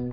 [0.00, 0.08] 欢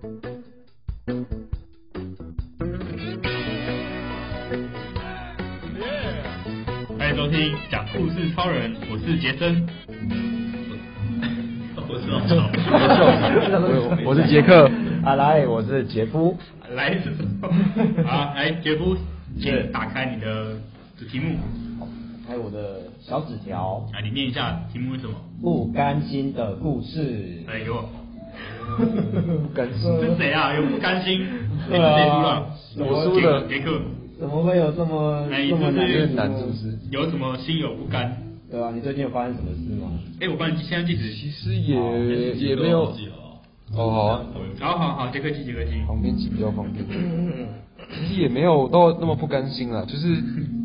[7.09, 9.65] 迎收听讲故事超人，我是杰森。
[11.87, 12.19] 我是我
[14.07, 14.69] 我是杰克。
[15.05, 16.37] 啊来，我是杰夫。
[16.75, 17.47] 来是什么？
[18.03, 18.97] 好，来杰夫，
[19.39, 20.57] 请打开你的
[21.09, 21.37] 题目。
[22.27, 23.87] 还有我的小纸条。
[23.93, 25.13] 啊，你念一下题目是什么？
[25.41, 27.41] 不甘心的故事。
[27.47, 27.89] 来给我。
[28.75, 29.81] 不甘心。
[30.01, 30.53] 是谁啊？
[30.53, 31.25] 有不甘心？
[31.69, 32.47] 谁输了？
[32.79, 33.47] 我输了。
[33.47, 33.79] 杰克。
[34.19, 36.15] 怎么会有这么这么难？
[36.15, 36.77] 难是不是？
[36.89, 38.17] 有什么心有不甘？
[38.49, 39.91] 对啊，你最近有发生什么事吗？
[40.19, 41.13] 哎，我帮你现在记纸。
[41.13, 42.83] 其实也也没有。
[43.75, 44.25] 哦好啊。
[44.59, 45.71] 好好好，杰克记杰克记。
[45.85, 46.83] 旁边记比较方便。
[47.93, 50.07] 其实也没有到那么不甘心啦，就是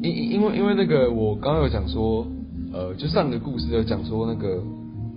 [0.03, 2.27] 因因为因为那个我刚刚有讲说，
[2.73, 4.63] 呃，就上个故事有讲说那个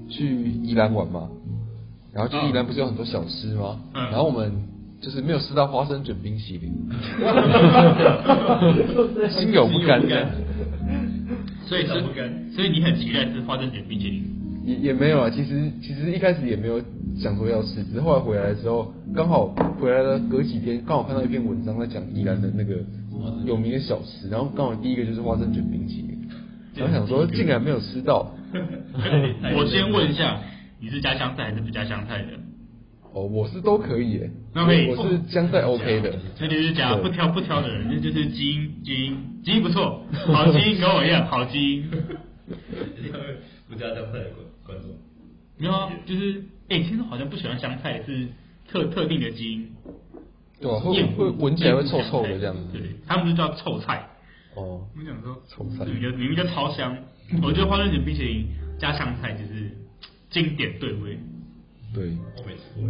[0.09, 1.29] 去宜兰玩嘛，
[2.15, 3.79] 然后去宜兰不是有很多小吃吗？
[3.93, 4.01] 嗯。
[4.05, 4.51] 然后我们。
[5.01, 6.71] 就是没有吃到花生卷冰淇淋，
[9.29, 10.01] 心有不甘，
[11.67, 14.23] 所以是不甘，所以你很期待吃花生卷冰淇淋？
[14.65, 16.81] 也也没有啊，其实其实一开始也没有
[17.19, 19.45] 想说要吃，只是后来回来的时候，刚好
[19.79, 22.77] 回来了，隔几天刚好看到一篇文章在讲宜兰的那个
[23.45, 26.17] 有名的小吃，然后刚好第一个就是花生卷冰淇淋，
[26.73, 28.31] 然后想说竟然没有吃到。
[29.55, 30.39] 我先问一下，
[30.79, 32.33] 你是加香菜还是不加香菜的？
[33.13, 41.89] 哦，我是都可以诶，那可以，我是香菜 OK 的，那就是讲不挑不挑的人，那就是基因基因基因不错，好基因跟我一样，好基因。
[43.67, 44.91] 不加香菜的观观众，
[45.57, 48.27] 没有啊，就是哎，其实好像不喜欢香菜是
[48.67, 49.69] 特特定的基因，
[50.61, 54.09] 对啊，会会闻起来会臭臭的这样子，对，他们就叫臭菜。
[54.55, 56.95] 哦，我们讲说臭菜，明明明明就超香，
[57.41, 59.71] 我觉得花生卷冰淇淋加香菜就是
[60.35, 61.17] 经典对味。
[61.93, 62.83] 对，我没吃过。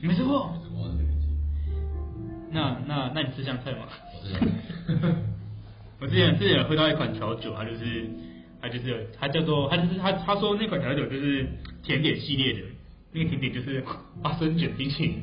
[0.00, 0.50] 你没吃过？
[0.50, 0.88] 没吃过
[2.50, 3.80] 那那那你吃香菜吗？
[6.00, 8.08] 我之前之前喝到一款调酒，它就是
[8.62, 11.46] 它就是它叫做它就是它他说那款调酒就是
[11.82, 12.60] 甜点系列的，
[13.12, 13.84] 那个甜点就是
[14.22, 15.22] 花生卷冰淇淋，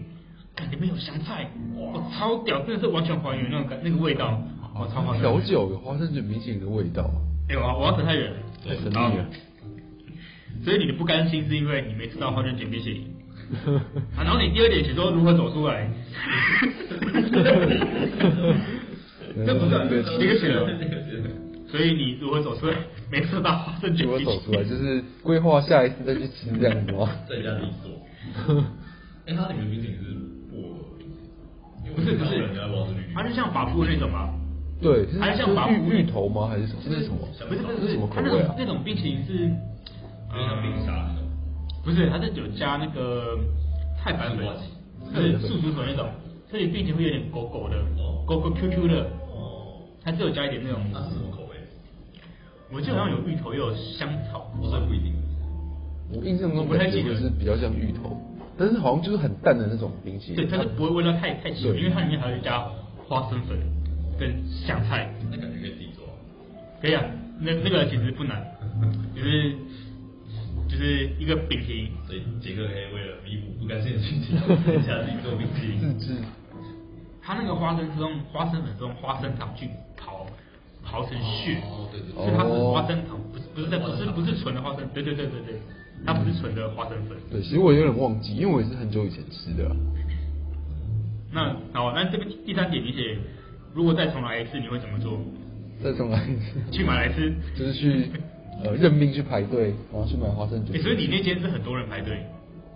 [0.69, 4.39] 里面有香菜，哇，超屌，真的是完全还原那种感那个味道，
[4.75, 5.15] 哇，超好。
[5.17, 7.09] 调酒有花生卷冰淇淋的味道？
[7.49, 9.25] 哎呦，我要扯太远了，太神秘了。
[10.63, 13.03] 所以你的不甘心是因为你没吃到花生卷冰淇淋，
[14.15, 15.89] 啊，然后你第二点写说如何走出来，
[19.45, 19.73] 这不是
[20.23, 20.67] 一个写了，
[21.67, 22.75] 所以你如何走出来？
[23.09, 24.63] 没吃到花生卷冰淇淋，如何走出来？
[24.63, 27.09] 就是规划下一次再去吃这样子吗？
[27.27, 27.91] 在家里做。
[29.25, 30.03] 哎，它里面冰淇淋是
[30.51, 30.77] 薄荷，
[31.95, 32.47] 不是不是，
[33.15, 34.29] 它是像法布那种吗？
[34.81, 36.47] 对，还是像法布芋头吗？
[36.47, 36.79] 还是什么？
[36.83, 37.17] 这是什么？
[37.49, 38.53] 不是不是什么口味啊？
[38.57, 39.49] 那种冰淇淋是。
[40.33, 41.27] 有点像冰沙那种，
[41.83, 43.37] 不是，它是有加那个
[43.97, 44.45] 菜板粉，
[45.13, 46.09] 是树薯粉那种，
[46.49, 47.77] 所以冰淇淋会有点狗狗的，
[48.25, 49.03] 狗狗 Q Q 的，
[49.33, 50.81] 哦，它只有加一点那种。
[50.93, 51.57] 它是什么口味？
[52.71, 55.13] 我记得好像有芋头，又有香草，我说不一定。
[56.13, 58.15] 我印象中不太记得是比较像芋头，
[58.57, 60.35] 但是好像就是很淡的那种冰淇淋。
[60.35, 62.65] 对，它是不会味道太太强，因为它里面还会加
[63.07, 63.57] 花生粉
[64.19, 65.13] 跟香菜。
[65.29, 66.05] 那感觉可以自己做。
[66.81, 67.03] 可以啊，
[67.39, 68.41] 那那个其实不难，
[69.15, 69.55] 就是。
[70.81, 74.35] 就是一个饼皮，所以杰克黑为了弥补不甘心的心情，
[74.81, 75.77] 下自己做饼皮。
[75.77, 76.15] 自制。
[77.21, 80.25] 他那个花生是用花生粉，是用花生糖去刨，
[80.83, 81.61] 刨成屑。
[81.61, 82.09] 哦，对对。
[82.17, 85.61] 所以它是花生糖，不是不是在不是不是纯的花生，对对对对对，
[86.03, 87.15] 它不是纯的花生粉。
[87.29, 89.69] 对，其实我有点忘记，因为我也是很久以前吃的。
[91.31, 93.19] 那好，那这个第三点，你写
[93.75, 95.21] 如果再重来一次，你会怎么做？
[95.83, 96.59] 再重来一次。
[96.71, 97.31] 去马来吃。
[97.55, 98.09] 就是去。
[98.63, 100.81] 呃，任命去排队，然后去买花生卷。
[100.81, 102.17] 所以你那间是很多人排队？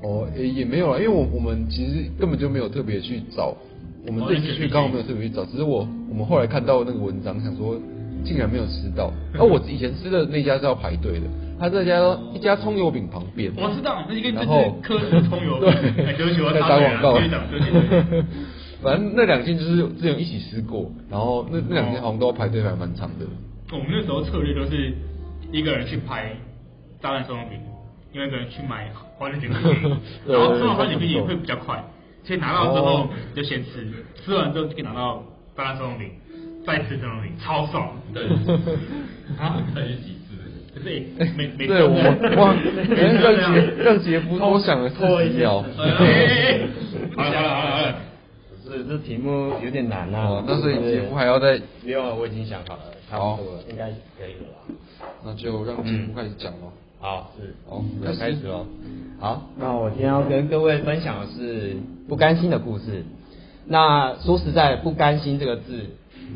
[0.03, 3.55] 哦，也也没有啊，因为我我们其实根本就没有特别去找，
[4.05, 7.79] 我们这次去刚好没有特别去找，只是我我们后来看到那个文章，想说
[8.23, 9.11] 竟然没有吃到。
[9.33, 11.99] 而我以前吃的那家是要排队的，他这家
[12.33, 13.51] 一家葱油饼旁边。
[13.55, 14.45] 我知道，那一个就是
[14.83, 15.71] 科氏葱油饼。
[15.95, 17.17] 对，在打广告。
[18.83, 23.25] 反正那两间就是之前一起吃过，然后那那两间好像都要排队，还蛮长的。
[23.71, 24.93] 我们那时候策略都是。
[25.55, 26.35] 一个人去拍
[27.01, 27.57] 炸弹松肉饼，
[28.11, 29.97] 另外一个人去买花生卷冰淇淋，
[30.27, 31.81] 然后吃完花生卷冰淇淋会比较快，
[32.25, 33.87] 所以拿到之后就先吃，
[34.25, 35.23] 吃完之后就可以拿到
[35.55, 36.11] 炸弹松肉饼，
[36.65, 37.89] 再吃松肉饼，超爽。
[38.13, 38.25] 对，
[39.39, 40.83] 啊，再去几次？
[40.83, 41.07] 对，
[41.37, 41.67] 没没。
[41.67, 41.95] 对，我
[42.35, 42.53] 哇，
[42.91, 45.63] 让杰让杰夫多想了四十秒。
[47.15, 47.95] 好了好了好了，
[48.65, 50.43] 这这题目有点难啊。
[50.47, 55.07] 那所以杰夫还要再，没有，我已经想好了，差不多了，应该可以了吧。
[55.23, 56.71] 那就让节目开始讲喽。
[56.99, 58.65] 好，是，好，要开始喽。
[59.19, 61.75] 好，那我今天要跟各位分享的是
[62.07, 63.03] 不甘心的故事。
[63.67, 65.85] 那说实在，不甘心这个字，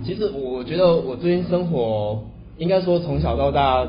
[0.05, 2.23] 其实我觉得我最近生活，
[2.57, 3.87] 应该说从小到大，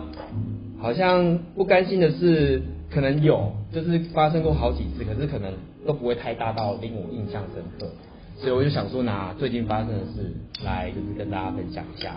[0.80, 5.52] 好像不甘心的事可能有，就是发生过好几次，可是可能
[5.86, 7.92] 都不会太大到令我印象深刻。
[8.40, 10.32] 所以我就想说，拿最近发生的事
[10.64, 12.16] 来，就是跟大家分享一下。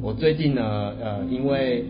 [0.00, 1.84] 我最近呢，呃，因为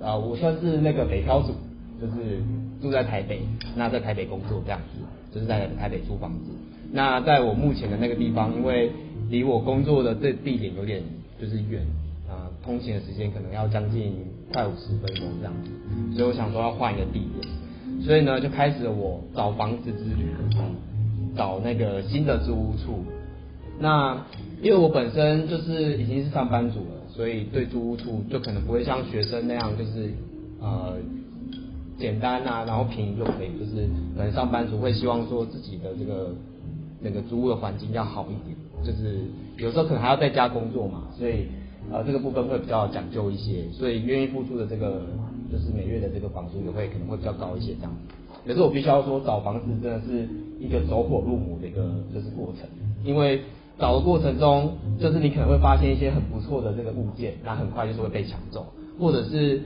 [0.00, 1.54] 呃，我算是那个北漂族，
[1.98, 2.42] 就是
[2.82, 3.40] 住在台北，
[3.74, 5.00] 那在台北工作这样子，
[5.34, 6.50] 就是在台北租房子。
[6.92, 8.90] 那在我目前的那个地方，因为
[9.30, 11.02] 离我工作的这地点有点
[11.40, 11.80] 就是远，
[12.28, 14.12] 啊、通勤的时间可能要将近
[14.52, 15.70] 快五十分钟这样子，
[16.16, 20.26] 所以我想说要换一个地点，所以呢，就开始了我找房子之旅，
[21.40, 23.04] 找那个新的租屋处。
[23.78, 24.26] 那
[24.60, 26.96] 因为我本身就是已经是上班族了。
[27.16, 30.10] 所以对租屋处就可能不会像学生那样，就是
[30.60, 30.96] 呃
[31.98, 36.30] 简单啊，然后便宜就可以，就是可能上班族会希望说自己的这个
[37.00, 38.56] 那个租屋的环境要好一点，
[38.86, 39.18] 就是
[39.58, 41.48] 有时候可能还要在家工作嘛，所以
[41.92, 45.02] 呃这个部分会比较讲究一些，所以愿意付出的这个
[45.52, 48.14] 就是每月的这个房租也会可能会比较高一些这样子。
[48.46, 50.28] 可是我必须要说找房子真的是
[50.58, 51.82] 一个走火入魔的一个
[52.12, 52.68] 就是过程，
[53.04, 53.40] 因为。
[53.78, 58.66] 找的过程中，就是你可能会发现一些很不错的这个物件，那很快就是会被抢走，
[58.98, 59.62] 或者是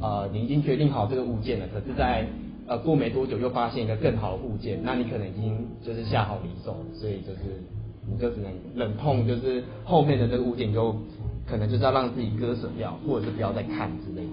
[0.00, 2.26] 呃你已经决定好这个物件了，可是在
[2.66, 7.62] 呃过没多久又发现一个更好的物件，那你可能已经就是下好离手，所以就是
[8.10, 10.96] 你就只能忍痛就是后面的这个物件就
[11.46, 14.32] 可能就是要让自己割舍掉，或者是不要再看之类的。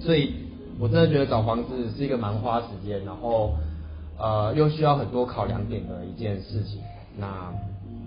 [0.00, 0.34] 所以
[0.78, 3.54] 我真的觉得找房子是一个蛮花时间，然后
[4.18, 6.80] 呃又需要很多考量点的一件事情。
[7.16, 7.52] 那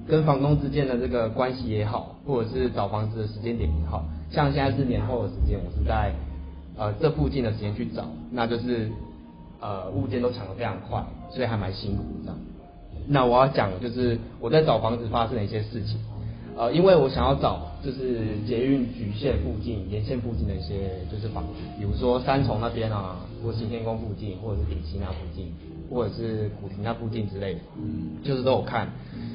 [0.07, 6.13] 跟房东之间的这个关系也好，或者是找房子的时间点也好，像现在是年后的时间，我是在
[6.77, 8.89] 呃这附近的时间去找，那就是
[9.59, 12.33] 呃物件都抢得非常快，所以还蛮辛苦的。
[13.07, 15.97] 那我要讲的就是我在找房子发生的一些事情，
[16.57, 25.53] 呃，因为我想要找就是捷运橘线附近、沿线附近的一些就是房子，比如说三重那边啊，或行天宫附近，或者是顶溪那附近。
[25.89, 28.89] 或者是古亭那附近之类的，嗯，就是都有看，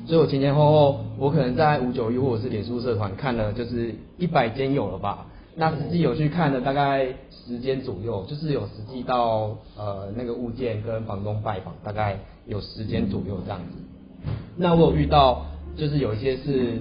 [0.07, 5.27] 所以我前前后后，我可能在五九一或者是脸书社团看了，就是一百间有了吧。
[5.57, 14.31] 那实际有去看了大概十间左右，就是有实际到呃那个物件跟房东拜访，大概有十间左右这样子。
[14.59, 16.81] 那我有遇到，就是有一些是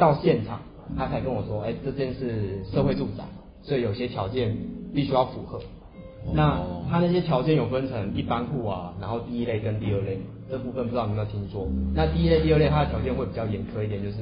[0.00, 0.58] 到现场，
[0.96, 3.22] 他才跟我说，哎、欸，这间是社会住宅，
[3.62, 4.56] 所以有些条件
[4.92, 5.60] 必须要符合。
[6.34, 6.60] 那
[6.90, 10.18] 他那些条件有分成一般户啊，然后第一类跟第二类，
[10.50, 11.68] 这部分不知道你有没有听说？
[11.94, 14.18] 那第一类、第二类它的条件会比较严苛一点，就是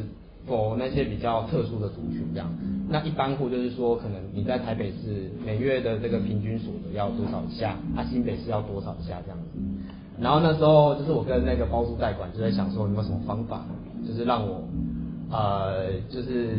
[0.47, 2.49] for 那些比较特殊的族群这样。
[2.89, 9.59] 那一般户就是说，可能你在台北市每月的这个平均所得要多少以下，啊新北市要多少以下这样子。
[10.21, 13.65] 然后那时候就是我跟那个包租代管就在想说，有没有什么方法，
[14.07, 14.63] 就是让我
[15.31, 16.57] 呃就是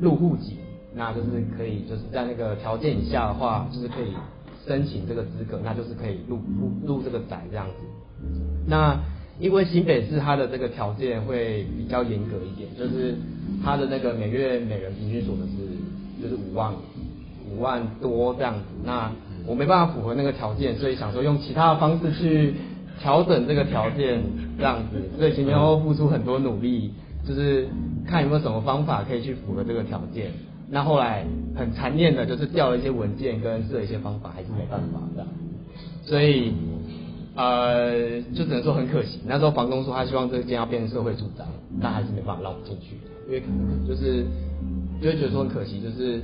[0.00, 0.56] 入户籍，
[0.94, 4.14] 那就是可以就是在那个条件以下的话，就是可以。
[4.66, 7.74] 申请这个资格，那就是可以入入入这个宅这样子。
[8.68, 8.94] 那
[9.40, 13.16] 因为新北市它的这个条件会比较严格一点，就是
[13.64, 16.74] 它的那个每月每人平均所得是就是五万
[17.50, 18.60] 五万多这样子。
[18.84, 19.10] 那
[19.46, 22.54] 我没办法符合那个条件，所以想说用其他的方式去
[23.00, 24.22] 调整这个条件
[24.58, 25.02] 这样子。
[25.18, 26.92] 所以前前后后付出很多努力，
[27.30, 27.68] 就是
[28.04, 30.32] 看有没有什么方法可以去符合这个条件。
[30.68, 35.24] 那后来很残念的就是调了一些文件跟试了一些方法，还是没办法的，
[36.04, 36.52] 所以
[37.36, 39.20] 呃就只能说很可惜。
[39.26, 41.44] 那时候房东说他希望这间要变成社会住宅，
[41.80, 42.96] 但还是没办法让我进去，
[43.26, 44.24] 因为可能就是
[45.00, 46.20] 就会觉得说很可惜，就是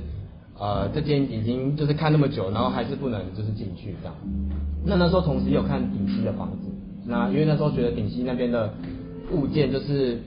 [0.59, 4.15] 呃这间已经就是看那么久，然后还是不能就是进去这样。
[4.85, 6.69] 那那时候同时有看顶溪的房子，
[7.05, 8.73] 那因为那时候觉得顶溪那边的
[9.33, 10.19] 物件就是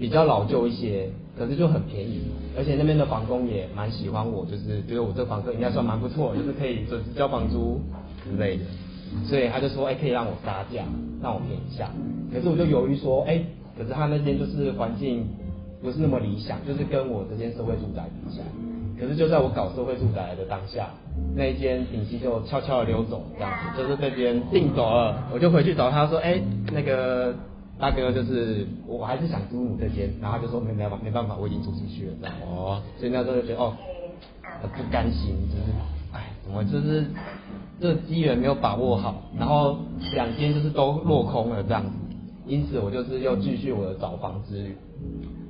[0.00, 1.08] 比较老旧一些。
[1.38, 2.20] 可是就很便宜，
[2.54, 7.80] 而且那边的房东也蛮喜欢我，就是觉得我这房客应该算蛮不错，就是可以准时交房租
[8.22, 8.64] 之类的，
[9.24, 10.84] 所以他就说，哎、可以让我杀价，
[11.22, 11.88] 让我便宜一下。
[12.30, 13.40] 可是我就犹豫说，哎、
[13.78, 15.26] 可是他那边就是环境
[15.80, 18.46] 不是那么理想，就是跟我这间社会住宅比起来。
[19.00, 20.90] 可是就在我搞社会住宅的当下，
[21.34, 25.26] 那一间顶溪就悄悄的溜走，这样子，就是被别人订走了。
[25.32, 26.38] 我就回去找他说，哎、
[26.70, 27.32] 那个。
[27.80, 32.36] 大哥，就是我还是想租你这间，然后他就说没没办法，没办法，我已经租出去了，这样。
[32.46, 32.82] 哦。
[32.98, 33.72] 所以那时候就觉得哦，
[34.60, 35.72] 很不甘心，就是，
[36.12, 37.06] 哎，怎么就是
[37.80, 39.78] 这机缘没有把握好，然后
[40.12, 41.90] 两间就是都落空了这样子，
[42.46, 44.76] 因此我就是又继续我的找房之旅。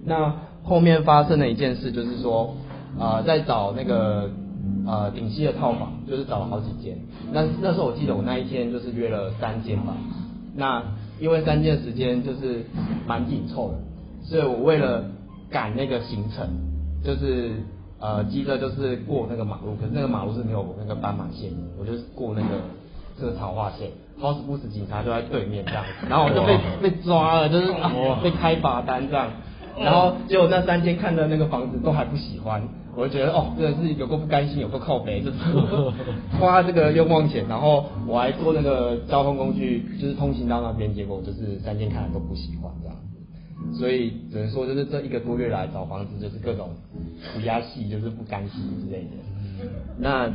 [0.04, 0.32] 那
[0.62, 2.54] 后面发生的一件事就是说，
[2.98, 4.30] 呃，在找那个
[4.86, 6.96] 呃顶溪的套房，就是找了好几间。
[7.32, 9.96] 那那时候我记得我那一天就是约了三间吧。
[10.54, 10.82] 那
[11.20, 12.64] 因为三天的时间就是
[13.06, 13.74] 蛮紧凑的，
[14.24, 15.04] 所以我为了
[15.50, 16.48] 赶那个行程，
[17.04, 17.52] 就是
[18.00, 22.48] 呃急着就是过那个马路，可是那个马路是没有那个斑马线，我就是过那个
[23.20, 29.28] 这个草化线，好死不死警察就在对面这样子，然后我就被被抓了，就是、啊、被开罚单这样。
[29.78, 32.62] 然后结果那三天看的那个房子都还不喜欢，
[32.96, 35.38] 我就觉得哦，真的是有够不甘心，有够靠北，就是
[36.38, 42.96] 花这个冤枉钱，然后我还坐那个交通工具，就是通行到那边，结果就是三间看的都不喜欢这样
[43.72, 46.70] 子，所以只能说就是这一个多月来找房子就是各种
[47.32, 49.10] 苦鸭戏，就是不甘心之类的。
[49.98, 50.30] 那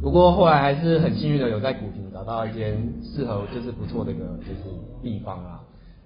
[0.00, 4.62] 不过后来还是很幸运的有在古亭找到一间适合就是不错的一个就是
[5.02, 5.60] 地方啊，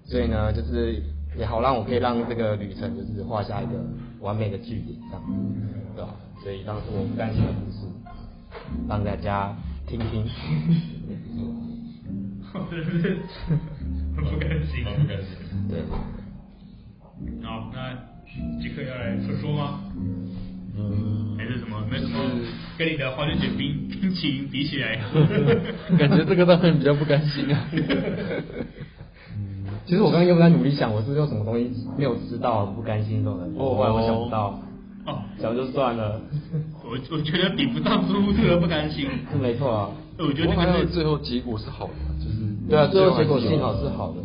[0.05, 1.01] 所以呢就是。
[1.37, 3.73] 也好让我可以让这个旅程就是画下一个
[4.19, 5.21] 完美的句点，这样，
[5.95, 6.15] 对吧？
[6.43, 7.87] 所以当时我不甘心的故事，
[8.87, 9.55] 让大家
[9.87, 10.25] 听听。
[12.53, 15.27] 不甘心，不甘心。
[15.67, 15.81] 对。
[17.43, 17.93] 好，那
[18.61, 19.81] 杰克要来说说吗？
[20.77, 21.35] 嗯。
[21.37, 21.85] 还是什么？
[21.91, 22.17] 没什么。
[22.77, 24.97] 跟你的花生卷冰冰淇淋比起来，
[25.99, 27.67] 感觉这个当然比较不甘心啊。
[29.85, 33.59] 其实我刚刚又在努力想，我是不是有什么东西没有吃到，不甘心这种感觉。
[33.59, 34.59] 后来我想不到，
[35.05, 36.19] 哦，想就算了。
[36.83, 39.07] 我我觉得比不上租屋这个不甘心。
[39.31, 39.91] 是 没错啊。
[40.17, 42.37] 我觉得那个是最后结果是好的，就是
[42.69, 44.17] 对啊，最后结果幸好是好的。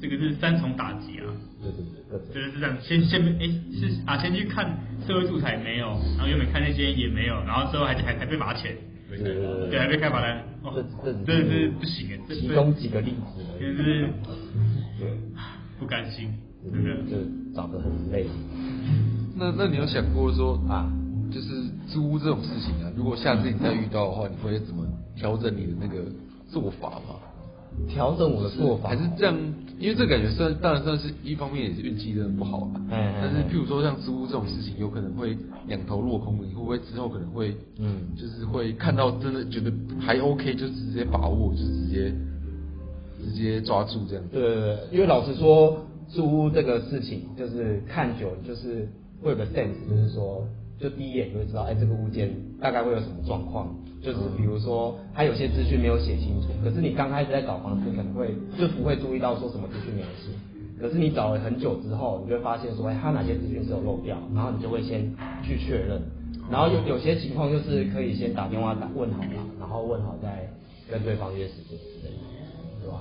[0.00, 1.26] 这个是三重打击啊。
[1.60, 2.76] 对对对，真的是这样。
[2.80, 8.76] 先先哎是啊，先去看社会素材没有，然后又没看那些也没有，然后之后还还还被罚钱。
[9.10, 10.40] 对对对，对还被开罚单。
[10.62, 12.18] 这这这是不行哎。
[12.28, 13.42] 其中几个例子。
[13.58, 14.08] 就是
[15.78, 16.32] 不甘心，
[16.72, 17.16] 真的就
[17.54, 18.26] 找得很累。
[19.36, 20.90] 那那你有想过说啊，
[21.30, 21.48] 就是
[21.86, 24.86] 租屋这种事情啊，如果下次你再遇到的话，你会怎么
[25.16, 26.04] 调整你的那个
[26.50, 27.16] 做法吗？
[27.88, 29.36] 调整我的做法还是这样？
[29.78, 32.70] 因为这感觉算当然算是一方面也是运气真的不好啊。
[32.90, 33.14] 嗯。
[33.20, 35.36] 但是譬如说像租屋这种事情，有可能会
[35.68, 42.12] 两头落空，你会不会之后可能会嗯，就是会看到真的觉得还 OK，就直接把握，就直接。
[43.18, 44.24] 直接抓住这样。
[44.32, 48.88] 对对对，因为老实说，租屋这个事情就是看久，就是
[49.22, 50.46] 会有个 sense，就是说，
[50.78, 53.74] 就第一眼就会知道，哎，这个物件大概会有什么状况。
[54.00, 60.30] 就是比如说，它有些资讯没有写清楚，可是你刚开始在找房子，可能会就不会注意到说什么资讯没有写。
[60.80, 66.00] 可是你找了很久之后，你就会发现说，哎，它哪些资讯是有漏掉，然后你就会先去确认。
[66.48, 70.48] 然后有有些情况就是可以先打电话打问好了，然后问好再
[70.88, 72.37] 跟对方约时间之类的。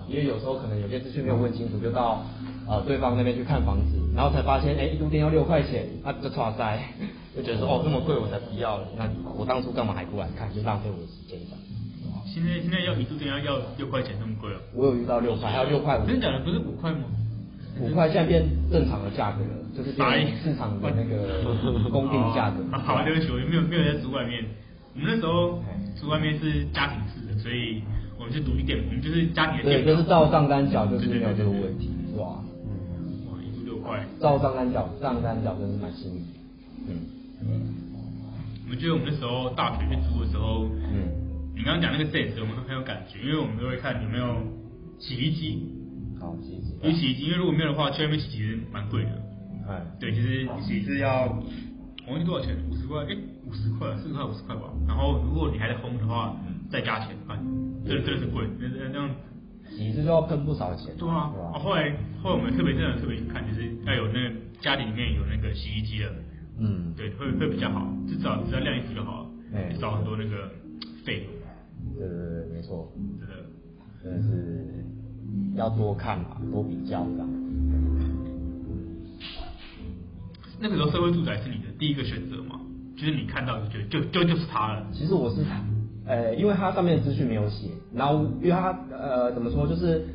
[0.07, 2.23] 因为有时候可能有些资讯没有问清楚，就到
[2.67, 6.81] 呃对方那边去看房子，然后才发现，哎，一度电要六块钱，那就剉赛，
[7.35, 11.59] 就觉得说，哦，这么贵我才不要了，那我当初干嘛还过来看，就浪费我的时间这样。
[12.25, 14.59] 现在现在要一度电要要六块钱那么贵哦？
[14.75, 16.05] 我有遇到六块，还有六块五。
[16.05, 16.39] 真的假的？
[16.43, 17.05] 不是五块吗？
[17.79, 21.43] 五块现在变正常的价格了，就是变市场的那个
[21.89, 22.57] 公定价格。
[22.77, 24.43] 好，对不起，我没有没有在租外面，
[24.93, 25.63] 我们那时候
[25.95, 27.81] 租外面是家庭式的，所以。
[28.19, 29.83] 我们是独立店，我们就是家里的店。
[29.83, 32.43] 对，就是照上单缴，就是没有这个问题，是吧？
[32.65, 33.31] 嗯。
[33.31, 34.03] 哇，一度六块。
[34.19, 36.21] 照上单缴，上单缴真是蛮幸运。
[36.87, 36.89] 嗯。
[37.41, 37.73] 嗯。
[38.65, 41.07] 我们觉得我们那时候大学去租的时候，嗯，
[41.55, 44.35] 你刚刚讲那个 sense，我们都很有感觉，因为我们都会看有没有
[44.99, 45.63] 洗衣机。
[46.19, 46.75] 好，洗衣机。
[46.83, 49.11] 因为洗衣机，因为如果没有的话，去外面洗其实蛮贵的。
[49.69, 49.79] 哎。
[49.99, 51.27] 对，就是洗是要，
[52.05, 54.63] 我忘记多少钱，五十块，哎，五十块，四十块，五十块吧。
[54.85, 56.35] 然后如果你还在烘的话，
[56.69, 57.37] 再加钱，看。
[57.85, 59.09] 真的真的是贵，那那这样，
[59.69, 60.93] 洗一次就要喷不少钱。
[60.97, 66.11] 对啊，啊后来后来我们特别真的特别去看，就是要有那个家里里面有那个洗衣机的，
[66.59, 70.51] 嗯，对，会会比较好，至少只要晾衣服就好了，哎，少很多那个
[71.05, 71.33] 费用。
[71.97, 73.35] 对对对，没错，真的
[74.03, 74.83] 真的是
[75.55, 77.29] 要多看嘛，多比较这样。
[80.59, 82.59] 那个时候社会住宅是你的第一个选择吗？
[82.97, 84.85] 就是你看到就觉得就就就是它了。
[84.91, 85.45] 其实我是。
[86.07, 90.05] 呃，因为它上面的资讯没有写，然后因为它呃怎么说，就是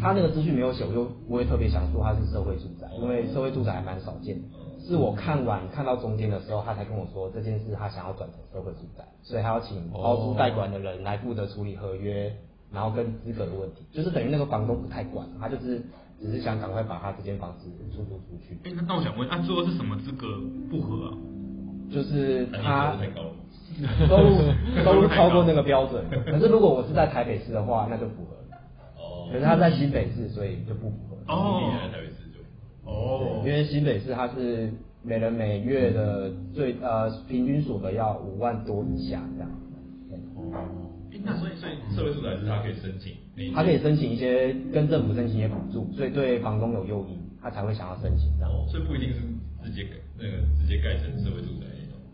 [0.00, 4.48] 它那个资讯没有写，我就不会特别想说它是社会住宅，因为社会住宅还蛮少见的。
[4.80, 12.34] 是我看完看到中间的时候，他才跟我说这件事他想要转成社会住宅，所以他要请包租代管的人来负责处理合约，
[12.72, 15.82] 然后跟资格的问题，就是等于那个房东不太管，他就是
[16.18, 18.56] 只是想赶快把他这间房子出租出去。
[18.64, 20.26] 哎，那我想问，他最后是什么资格
[20.70, 21.12] 不合啊？
[21.92, 22.96] 就是他。
[24.08, 28.36] 收入收入超过那个标准，可是如果我是在台北市的话，那就符合。
[28.96, 29.28] 哦。
[29.32, 31.16] 可是他在新北市，所以就不符合。
[31.32, 31.72] 哦。
[31.92, 32.90] 台北市就。
[32.90, 33.42] 哦。
[33.46, 39.50] 因为新北市它是每人每月的最呃平均所得要五万多以下这样。
[40.34, 40.90] 哦，
[41.24, 48.50] 那所以所以社会住宅是他可以申请，他可以申请一些跟政府申请一些补助，所以对房东有诱因，他才会想要申请这样。
[48.50, 49.20] 哦，所以不一定是
[49.64, 51.66] 直接盖那个直接盖成社会住宅。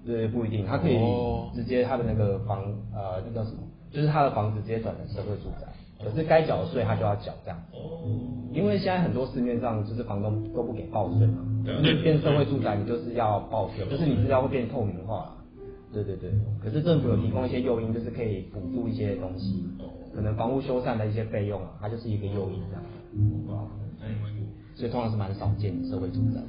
[0.07, 0.97] 对，不一定，他可以
[1.55, 2.63] 直接他的那个房
[2.95, 3.59] 呃那叫什么，
[3.91, 5.67] 就是他的房子直接转成社会住宅。
[6.03, 8.05] 可是该缴的税他就要缴这样，哦。
[8.53, 11.39] 因为现在很多市面上就是房东都不给报税嘛，
[11.83, 15.35] 你，变社会住宅你就是要报税，就是你资料会变透明化，
[15.93, 16.31] 对对对。
[16.63, 19.65] 可是政府有提供一些诱因，就是可以补助一些东西，
[20.15, 22.83] 可能房屋修缮的一些费用啊，它就是一个诱因这样，
[24.75, 26.41] 所以通常是蛮少见的社会住宅。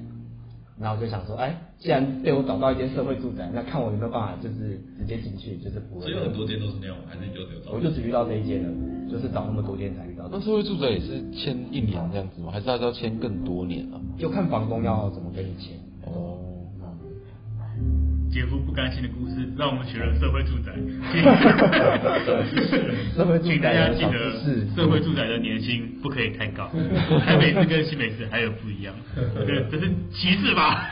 [0.80, 6.02] 然后我就想说，哎，既然被我找到一间社会住宅，那看我有没有办法，就是直接进去，就是不会。
[6.02, 7.72] 所以有很多间都是那样，还是就只有找？
[7.72, 8.70] 我就只遇到这一间了，
[9.10, 10.28] 就是找那么多间才遇到。
[10.30, 12.52] 那社会住宅也是签一年这样子吗？
[12.52, 14.02] 还是他要签更多年啊？
[14.18, 15.78] 就看房东要怎么跟你签。
[16.04, 16.35] 哦。
[18.36, 20.74] 杰夫不甘心的故事，让我们学了社会住宅。
[23.16, 26.70] 社会住宅请大家记得，社会住宅的年薪不可以太高。
[27.26, 30.84] 台北市跟新北市还有不一样，对，这是歧视吧？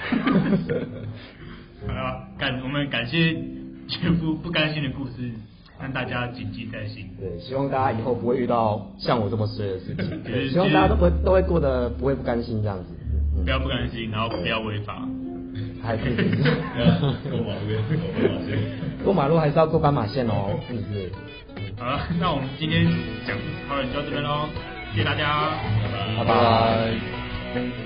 [1.85, 3.33] 好了，感我们感谢
[3.89, 5.29] 杰夫不甘心的故事，
[5.81, 7.09] 让大家谨记在心。
[7.19, 10.23] 对，希望大家以后不会遇到像我这么衰的事情。
[10.23, 12.85] 对，希望大家都不会都会过得不会不甘心这样子。
[13.43, 15.05] 不要不甘心，然后不要违法。
[15.83, 16.03] 还是
[17.29, 17.75] 过马路，
[19.03, 21.11] 过马路还是要过斑马线哦，是不是？
[21.77, 22.85] 好了，那我们今天
[23.27, 23.35] 讲
[23.67, 24.47] 讨论就到这边喽，
[24.93, 25.49] 谢谢大家，
[26.17, 26.33] 拜拜。
[27.53, 27.82] 拜拜。